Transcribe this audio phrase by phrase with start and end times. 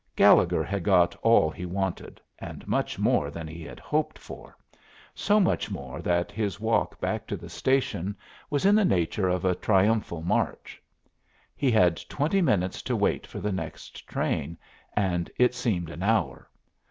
[0.15, 4.57] Gallegher had got all he wanted, and much more than he had hoped for
[5.13, 8.15] so much more that his walk back to the station
[8.49, 10.81] was in the nature of a triumphal march.
[11.55, 14.57] He had twenty minutes to wait for the next train,
[14.95, 16.49] and it seemed an hour.